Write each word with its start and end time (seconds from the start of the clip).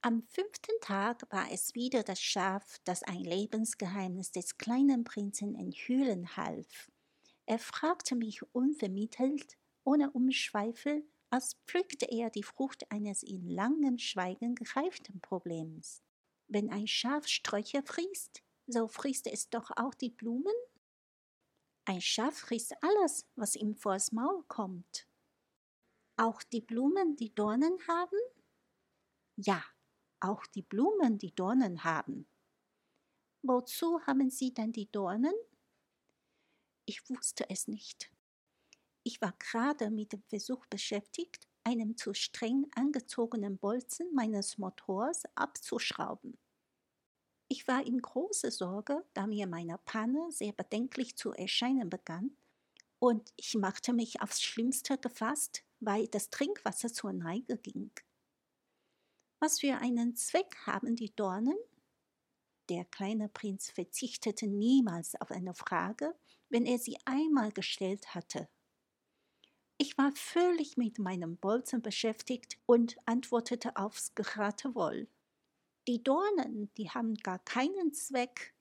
Am 0.00 0.22
fünften 0.22 0.80
Tag 0.80 1.26
war 1.32 1.50
es 1.50 1.74
wieder 1.74 2.04
das 2.04 2.20
Schaf, 2.20 2.78
das 2.84 3.02
ein 3.02 3.18
Lebensgeheimnis 3.24 4.30
des 4.30 4.56
kleinen 4.56 5.02
Prinzen 5.02 5.56
enthüllen 5.56 6.36
half. 6.36 6.88
Er 7.46 7.58
fragte 7.58 8.14
mich 8.14 8.42
unvermittelt, 8.54 9.58
ohne 9.82 10.12
Umschweifel, 10.12 11.04
als 11.30 11.56
pflückte 11.66 12.06
er 12.06 12.30
die 12.30 12.44
Frucht 12.44 12.88
eines 12.92 13.24
in 13.24 13.48
langem 13.48 13.98
Schweigen 13.98 14.54
gereiften 14.54 15.20
Problems. 15.20 16.00
Wenn 16.46 16.70
ein 16.70 16.86
Schaf 16.86 17.26
Sträucher 17.26 17.82
frisst, 17.82 18.44
so 18.68 18.86
frisst 18.86 19.26
es 19.26 19.50
doch 19.50 19.72
auch 19.76 19.94
die 19.94 20.10
Blumen? 20.10 20.54
Ein 21.86 22.00
Schaf 22.00 22.36
frisst 22.36 22.72
alles, 22.84 23.26
was 23.34 23.56
ihm 23.56 23.74
vors 23.74 24.12
Maul 24.12 24.44
kommt. 24.46 25.08
Auch 26.16 26.42
die 26.44 26.60
Blumen, 26.60 27.16
die 27.16 27.34
Dornen 27.34 27.76
haben? 27.88 28.18
Ja, 29.36 29.64
auch 30.20 30.46
die 30.46 30.62
Blumen, 30.62 31.18
die 31.18 31.34
Dornen 31.34 31.84
haben. 31.84 32.26
Wozu 33.42 34.00
haben 34.06 34.30
sie 34.30 34.52
denn 34.52 34.72
die 34.72 34.90
Dornen? 34.90 35.34
Ich 36.86 37.08
wusste 37.08 37.48
es 37.50 37.68
nicht. 37.68 38.10
Ich 39.04 39.20
war 39.20 39.32
gerade 39.38 39.90
mit 39.90 40.12
dem 40.12 40.22
Versuch 40.24 40.66
beschäftigt, 40.66 41.48
einem 41.64 41.96
zu 41.96 42.14
streng 42.14 42.66
angezogenen 42.74 43.58
Bolzen 43.58 44.12
meines 44.14 44.58
Motors 44.58 45.24
abzuschrauben. 45.34 46.38
Ich 47.48 47.66
war 47.68 47.86
in 47.86 48.02
großer 48.02 48.50
Sorge, 48.50 49.04
da 49.14 49.26
mir 49.26 49.46
meine 49.46 49.78
Panne 49.78 50.30
sehr 50.30 50.52
bedenklich 50.52 51.16
zu 51.16 51.32
erscheinen 51.32 51.88
begann, 51.88 52.36
und 52.98 53.32
ich 53.36 53.54
machte 53.54 53.92
mich 53.92 54.20
aufs 54.20 54.42
Schlimmste 54.42 54.98
gefasst, 54.98 55.62
weil 55.80 56.08
das 56.08 56.30
Trinkwasser 56.30 56.92
zur 56.92 57.12
Neige 57.12 57.56
ging. 57.56 57.92
Was 59.40 59.60
für 59.60 59.76
einen 59.78 60.16
Zweck 60.16 60.56
haben 60.66 60.96
die 60.96 61.14
Dornen? 61.14 61.56
Der 62.68 62.84
kleine 62.84 63.28
Prinz 63.28 63.70
verzichtete 63.70 64.48
niemals 64.48 65.14
auf 65.20 65.30
eine 65.30 65.54
Frage, 65.54 66.14
wenn 66.48 66.66
er 66.66 66.78
sie 66.78 66.98
einmal 67.04 67.52
gestellt 67.52 68.14
hatte. 68.14 68.48
Ich 69.78 69.96
war 69.96 70.10
völlig 70.12 70.76
mit 70.76 70.98
meinem 70.98 71.36
Bolzen 71.36 71.82
beschäftigt 71.82 72.58
und 72.66 72.96
antwortete 73.06 73.76
aufs 73.76 74.14
Geratewohl. 74.16 75.08
Die 75.86 76.02
Dornen, 76.02 76.70
die 76.76 76.90
haben 76.90 77.14
gar 77.14 77.38
keinen 77.38 77.94
Zweck. 77.94 78.54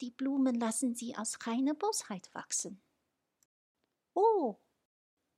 Die 0.00 0.10
Blumen 0.10 0.56
lassen 0.56 0.96
sie 0.96 1.16
aus 1.16 1.38
reiner 1.46 1.74
Bosheit 1.74 2.28
wachsen. 2.34 2.82
Oh, 4.12 4.56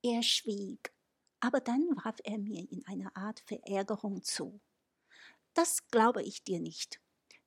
er 0.01 0.23
schwieg, 0.23 0.91
aber 1.39 1.61
dann 1.61 1.87
warf 2.03 2.17
er 2.23 2.39
mir 2.39 2.69
in 2.71 2.85
einer 2.87 3.15
Art 3.15 3.41
Verärgerung 3.41 4.23
zu. 4.23 4.59
Das 5.59 5.85
glaube 5.89 6.23
ich 6.23 6.45
dir 6.45 6.61
nicht. 6.61 7.01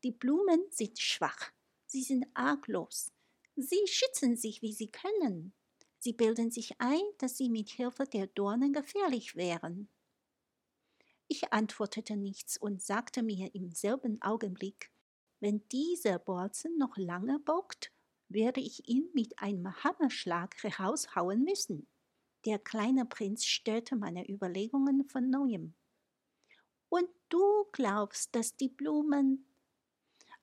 Die 0.04 0.10
Blumen 0.10 0.60
sind 0.68 0.98
schwach, 0.98 1.50
sie 1.86 2.02
sind 2.02 2.26
arglos, 2.34 3.10
sie 3.56 3.86
schützen 3.86 4.36
sich, 4.36 4.60
wie 4.60 4.74
sie 4.74 4.88
können. 4.88 5.54
Sie 5.98 6.12
bilden 6.12 6.50
sich 6.50 6.78
ein, 6.78 7.00
dass 7.16 7.38
sie 7.38 7.48
mit 7.48 7.70
Hilfe 7.70 8.04
der 8.04 8.26
Dornen 8.26 8.74
gefährlich 8.74 9.34
wären. 9.34 9.88
Ich 11.26 11.54
antwortete 11.54 12.18
nichts 12.18 12.58
und 12.58 12.82
sagte 12.82 13.22
mir 13.22 13.54
im 13.54 13.70
selben 13.72 14.20
Augenblick, 14.20 14.92
wenn 15.40 15.66
dieser 15.70 16.18
Bolzen 16.18 16.76
noch 16.76 16.98
lange 16.98 17.38
bockt, 17.38 17.94
werde 18.28 18.60
ich 18.60 18.86
ihn 18.90 19.08
mit 19.14 19.38
einem 19.38 19.74
Hammerschlag 19.84 20.62
heraushauen 20.62 21.44
müssen. 21.44 21.88
Der 22.44 22.58
kleine 22.58 23.06
Prinz 23.06 23.46
störte 23.46 23.96
meine 23.96 24.28
Überlegungen 24.28 25.08
von 25.08 25.30
neuem. 25.30 25.74
Und 26.92 27.08
du 27.30 27.64
glaubst, 27.72 28.34
dass 28.34 28.54
die 28.54 28.68
Blumen. 28.68 29.46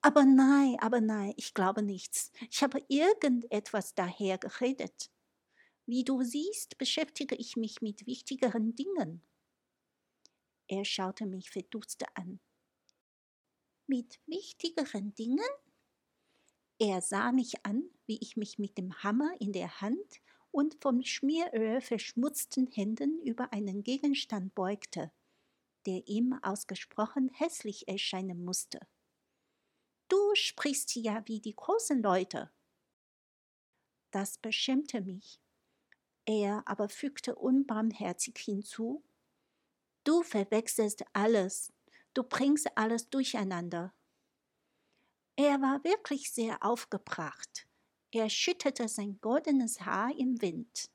Aber 0.02 0.25
nein, 0.25 0.78
aber 0.80 1.00
nein, 1.00 1.36
ich 1.38 1.53
glaube 1.53 1.83
nichts. 1.83 2.31
Ich 2.50 2.64
habe 2.64 2.83
irgendetwas 2.88 3.94
daher 3.94 4.39
geredet. 4.39 5.11
Wie 5.86 6.04
du 6.04 6.23
siehst, 6.23 6.80
beschäftige 6.80 7.36
ich 7.36 7.55
mich 7.55 7.82
mit 7.82 8.08
wichtigeren 8.08 8.73
Dingen. 8.73 9.21
Er 10.67 10.86
schaute 10.86 11.27
mich 11.27 11.52
verdutzt 11.52 12.04
an. 12.15 12.39
Mit 13.86 14.20
wichtigeren 14.26 15.14
Dingen? 15.14 15.52
Er 16.80 17.04
sah 17.04 17.32
mich 17.32 17.64
an, 17.64 17.92
wie 18.08 18.17
ich 18.21 18.38
mich 18.38 18.58
mit 18.58 18.76
dem 18.80 19.04
Hammer 19.04 19.36
in 19.39 19.54
der 19.54 19.82
Hand 19.82 20.20
und 20.49 20.82
vom 20.82 21.04
Schmieröl 21.04 21.80
verschmutzten 21.80 22.65
Händen 22.65 23.21
über 23.21 23.54
einen 23.54 23.83
Gegenstand 23.83 24.55
beugte, 24.55 25.11
der 25.86 26.08
ihm 26.08 26.38
ausgesprochen 26.42 27.30
hässlich 27.34 27.88
erscheinen 27.88 28.44
musste. 28.44 28.80
Du 30.08 30.17
sprichst 30.36 30.95
ja 30.95 31.22
wie 31.26 31.40
die 31.40 31.56
großen 31.56 32.02
Leute. 32.02 32.52
Das 34.12 34.38
beschämte 34.38 35.02
mich. 35.02 35.39
Er 36.26 36.68
aber 36.68 36.89
fügte 36.89 37.36
unbarmherzig 37.36 38.38
hinzu, 38.38 39.04
Du 40.04 40.23
verwechselst 40.23 41.04
alles, 41.14 41.72
du 42.14 42.23
bringst 42.23 42.76
alles 42.78 43.10
durcheinander. 43.10 43.94
Er 45.36 45.62
war 45.62 45.84
wirklich 45.84 46.32
sehr 46.32 46.64
aufgebracht. 46.64 47.68
Er 48.12 48.30
schüttete 48.30 48.88
sein 48.88 49.20
goldenes 49.22 49.82
Haar 49.82 50.12
im 50.18 50.42
Wind. 50.42 50.89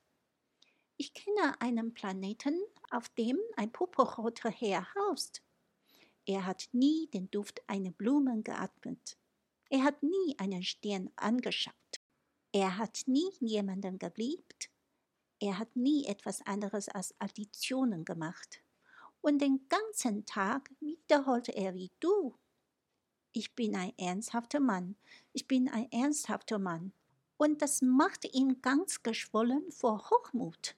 Ich 0.97 1.13
kenne 1.13 1.59
einen 1.59 1.93
Planeten, 1.93 2.59
auf 2.89 3.09
dem 3.09 3.37
ein 3.57 3.71
purpurroter 3.71 4.49
Herr 4.49 4.87
haust. 4.95 5.41
Er 6.25 6.45
hat 6.45 6.69
nie 6.71 7.07
den 7.07 7.29
Duft 7.31 7.61
einer 7.67 7.91
Blume 7.91 8.41
geatmet. 8.41 9.17
Er 9.69 9.83
hat 9.83 10.01
nie 10.01 10.35
einen 10.37 10.63
Stern 10.63 11.11
angeschaut. 11.17 11.73
Er 12.53 12.77
hat 12.77 13.03
nie 13.07 13.29
jemanden 13.41 13.99
geliebt. 13.99 14.69
Er 15.39 15.59
hat 15.59 15.75
nie 15.75 16.05
etwas 16.05 16.41
anderes 16.45 16.87
als 16.87 17.13
Additionen 17.19 18.05
gemacht 18.05 18.61
und 19.25 19.39
den 19.39 19.67
ganzen 19.69 20.25
Tag 20.25 20.69
wiederholte 20.79 21.51
er 21.51 21.73
wie 21.73 21.91
du. 21.99 22.35
Ich 23.31 23.55
bin 23.55 23.75
ein 23.75 23.91
ernsthafter 23.97 24.59
Mann, 24.59 24.95
ich 25.33 25.47
bin 25.47 25.67
ein 25.67 25.91
ernsthafter 25.91 26.59
Mann. 26.59 26.93
Und 27.37 27.61
das 27.61 27.81
machte 27.81 28.27
ihn 28.29 28.61
ganz 28.61 29.03
geschwollen 29.03 29.69
vor 29.71 30.09
Hochmut. 30.09 30.75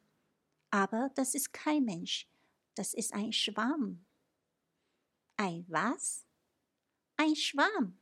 Aber 0.70 1.12
das 1.16 1.34
ist 1.34 1.54
kein 1.54 1.86
Mensch, 1.86 2.28
das 2.76 2.94
ist 2.94 3.14
ein 3.14 3.32
Schwamm. 3.32 4.06
Ein 5.38 5.66
was? 5.68 6.26
Ein 7.16 7.36
Schwamm. 7.36 7.98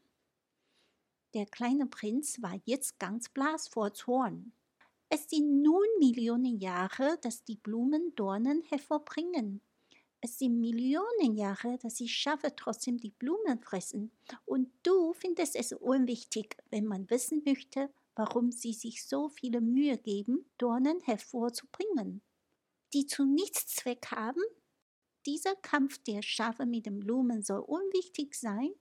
Der 1.34 1.46
kleine 1.46 1.86
Prinz 1.86 2.42
war 2.42 2.60
jetzt 2.66 2.98
ganz 2.98 3.30
blass 3.30 3.68
vor 3.68 3.94
Zorn. 3.94 4.54
Es 5.10 5.30
sind 5.30 5.62
nun 5.62 5.86
Millionen 6.00 6.60
Jahre, 6.60 7.18
dass 7.22 7.44
die 7.44 7.58
Blumen 7.58 8.16
Dornen 8.16 8.64
hervorbringen. 8.64 9.62
Es 10.22 10.40
sind 10.40 10.60
Millionen 10.60 11.36
Jahre, 11.36 11.78
dass 11.78 11.96
die 11.96 12.08
Schafe 12.08 12.56
trotzdem 12.56 12.98
die 12.98 13.12
Blumen 13.12 13.60
fressen. 13.60 14.12
Und 14.46 14.72
du 14.82 15.14
findest 15.14 15.56
es 15.56 15.72
unwichtig, 15.72 16.58
wenn 16.72 16.86
man 16.86 17.10
wissen 17.10 17.44
möchte, 17.46 17.92
warum 18.16 18.52
sie 18.52 18.74
sich 18.74 19.06
so 19.06 19.30
viele 19.30 19.62
Mühe 19.62 19.98
geben, 19.98 20.50
Dornen 20.58 21.00
hervorzubringen, 21.02 22.22
die 22.94 23.06
zu 23.06 23.26
nichts 23.26 23.68
Zweck 23.68 24.08
haben? 24.12 24.42
Dieser 25.26 25.56
Kampf 25.56 25.98
der 26.04 26.22
Schafe 26.22 26.66
mit 26.66 26.86
den 26.86 27.00
Blumen 27.00 27.42
soll 27.42 27.60
unwichtig 27.60 28.36
sein? 28.36 28.72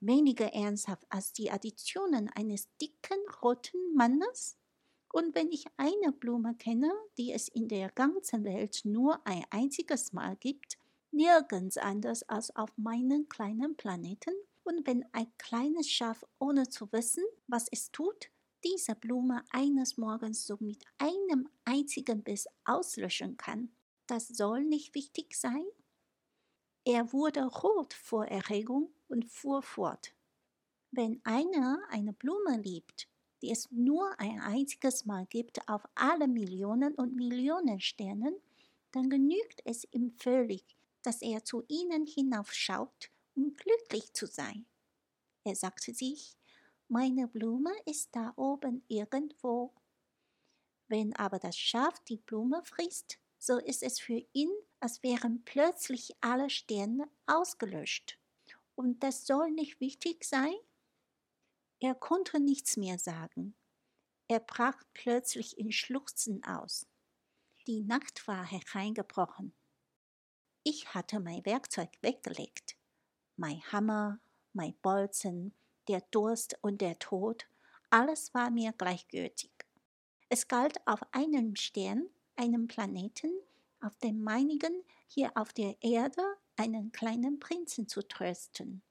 Weniger 0.00 0.52
ernsthaft 0.52 1.04
als 1.10 1.32
die 1.32 1.50
Additionen 1.50 2.28
eines 2.30 2.68
dicken 2.78 3.18
roten 3.42 3.94
Mannes? 3.94 4.56
Und 5.12 5.34
wenn 5.34 5.50
ich 5.50 5.66
eine 5.76 6.12
Blume 6.12 6.54
kenne, 6.54 6.92
die 7.18 7.32
es 7.32 7.48
in 7.48 7.68
der 7.68 7.90
ganzen 7.90 8.44
Welt 8.44 8.80
nur 8.84 9.26
ein 9.26 9.44
einziges 9.50 10.12
Mal 10.12 10.36
gibt, 10.36 10.78
nirgends 11.10 11.76
anders 11.76 12.22
als 12.22 12.54
auf 12.54 12.70
meinem 12.76 13.28
kleinen 13.28 13.76
Planeten, 13.76 14.34
und 14.62 14.86
wenn 14.86 15.04
ein 15.12 15.32
kleines 15.38 15.90
Schaf 15.90 16.24
ohne 16.38 16.68
zu 16.68 16.92
wissen, 16.92 17.24
was 17.46 17.66
es 17.72 17.90
tut, 17.90 18.30
diese 18.64 18.94
Blume 18.94 19.44
eines 19.50 19.96
Morgens 19.96 20.46
so 20.46 20.56
mit 20.60 20.84
einem 20.98 21.48
einzigen 21.64 22.22
Biss 22.22 22.46
auslöschen 22.64 23.36
kann, 23.36 23.70
das 24.06 24.28
soll 24.28 24.64
nicht 24.64 24.94
wichtig 24.94 25.36
sein? 25.36 25.64
Er 26.84 27.12
wurde 27.12 27.44
rot 27.44 27.94
vor 27.94 28.26
Erregung 28.26 28.92
und 29.08 29.26
fuhr 29.30 29.62
fort. 29.62 30.14
Wenn 30.90 31.20
einer 31.24 31.78
eine 31.90 32.12
Blume 32.12 32.60
liebt, 32.60 33.08
die 33.42 33.50
es 33.50 33.70
nur 33.70 34.18
ein 34.18 34.40
einziges 34.40 35.04
Mal 35.06 35.26
gibt 35.26 35.68
auf 35.68 35.82
alle 35.94 36.26
Millionen 36.26 36.94
und 36.94 37.14
Millionen 37.14 37.80
Sternen, 37.80 38.34
dann 38.92 39.08
genügt 39.08 39.60
es 39.64 39.86
ihm 39.92 40.10
völlig, 40.10 40.64
dass 41.02 41.22
er 41.22 41.44
zu 41.44 41.64
ihnen 41.68 42.06
hinaufschaut, 42.06 43.10
um 43.34 43.54
glücklich 43.54 44.12
zu 44.12 44.26
sein. 44.26 44.66
Er 45.44 45.54
sagte 45.54 45.94
sich, 45.94 46.36
meine 46.90 47.28
Blume 47.28 47.72
ist 47.86 48.14
da 48.16 48.32
oben 48.36 48.84
irgendwo. 48.88 49.72
Wenn 50.88 51.14
aber 51.14 51.38
das 51.38 51.56
Schaf 51.56 52.00
die 52.00 52.16
Blume 52.16 52.64
frisst, 52.64 53.20
so 53.38 53.58
ist 53.58 53.84
es 53.84 54.00
für 54.00 54.26
ihn, 54.32 54.50
als 54.80 55.00
wären 55.04 55.44
plötzlich 55.44 56.16
alle 56.20 56.50
Sterne 56.50 57.08
ausgelöscht. 57.26 58.18
Und 58.74 59.04
das 59.04 59.24
soll 59.24 59.52
nicht 59.52 59.78
wichtig 59.80 60.24
sein? 60.24 60.54
Er 61.78 61.94
konnte 61.94 62.40
nichts 62.40 62.76
mehr 62.76 62.98
sagen. 62.98 63.54
Er 64.26 64.40
brach 64.40 64.82
plötzlich 64.92 65.58
in 65.58 65.70
Schluchzen 65.70 66.42
aus. 66.42 66.88
Die 67.68 67.82
Nacht 67.82 68.26
war 68.26 68.44
hereingebrochen. 68.44 69.54
Ich 70.64 70.92
hatte 70.92 71.20
mein 71.20 71.46
Werkzeug 71.46 71.90
weggelegt. 72.02 72.76
Mein 73.36 73.62
Hammer, 73.70 74.18
mein 74.52 74.76
Bolzen, 74.82 75.54
der 75.88 76.02
Durst 76.10 76.58
und 76.62 76.80
der 76.80 76.98
Tod, 76.98 77.46
alles 77.90 78.32
war 78.34 78.50
mir 78.50 78.72
gleichgültig. 78.72 79.50
Es 80.28 80.46
galt 80.46 80.86
auf 80.86 81.00
einem 81.12 81.56
Stern, 81.56 82.08
einem 82.36 82.68
Planeten, 82.68 83.32
auf 83.80 83.96
dem 83.96 84.22
meinigen, 84.22 84.84
hier 85.08 85.32
auf 85.36 85.52
der 85.52 85.76
Erde, 85.82 86.22
einen 86.56 86.92
kleinen 86.92 87.40
Prinzen 87.40 87.88
zu 87.88 88.06
trösten. 88.06 88.82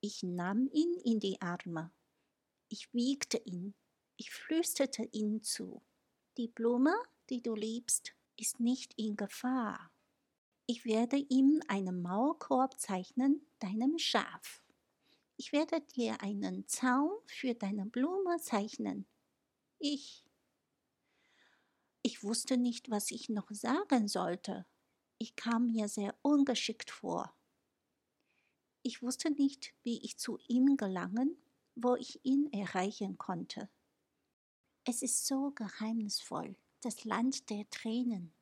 Ich 0.00 0.22
nahm 0.22 0.68
ihn 0.72 0.94
in 1.04 1.20
die 1.20 1.40
Arme. 1.40 1.90
Ich 2.68 2.92
wiegte 2.94 3.38
ihn. 3.38 3.74
Ich 4.16 4.30
flüsterte 4.30 5.08
ihm 5.12 5.42
zu. 5.42 5.82
Die 6.36 6.48
Blume, 6.48 6.94
die 7.30 7.42
du 7.42 7.54
liebst, 7.54 8.14
ist 8.36 8.60
nicht 8.60 8.94
in 8.96 9.16
Gefahr. 9.16 9.90
Ich 10.66 10.84
werde 10.84 11.16
ihm 11.16 11.60
einen 11.68 12.00
Maulkorb 12.02 12.78
zeichnen, 12.78 13.44
deinem 13.58 13.98
Schaf. 13.98 14.62
Ich 15.40 15.52
werde 15.52 15.80
dir 15.80 16.20
einen 16.20 16.66
Zaun 16.66 17.12
für 17.26 17.54
deine 17.54 17.86
Blume 17.86 18.38
zeichnen. 18.40 19.06
Ich. 19.78 20.24
Ich 22.02 22.24
wusste 22.24 22.56
nicht, 22.56 22.90
was 22.90 23.12
ich 23.12 23.28
noch 23.28 23.48
sagen 23.52 24.08
sollte. 24.08 24.66
Ich 25.16 25.36
kam 25.36 25.66
mir 25.66 25.86
sehr 25.86 26.18
ungeschickt 26.22 26.90
vor. 26.90 27.32
Ich 28.82 29.00
wusste 29.00 29.30
nicht, 29.30 29.74
wie 29.84 30.02
ich 30.04 30.18
zu 30.18 30.38
ihm 30.48 30.76
gelangen, 30.76 31.40
wo 31.76 31.94
ich 31.94 32.18
ihn 32.24 32.52
erreichen 32.52 33.16
konnte. 33.16 33.70
Es 34.84 35.02
ist 35.02 35.24
so 35.24 35.52
geheimnisvoll, 35.52 36.56
das 36.80 37.04
Land 37.04 37.48
der 37.48 37.70
Tränen. 37.70 38.34